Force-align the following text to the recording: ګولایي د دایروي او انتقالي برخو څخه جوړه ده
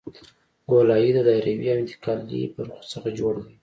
ګولایي 0.69 1.09
د 1.13 1.19
دایروي 1.27 1.67
او 1.73 1.77
انتقالي 1.83 2.41
برخو 2.55 2.83
څخه 2.93 3.07
جوړه 3.19 3.41
ده 3.45 3.51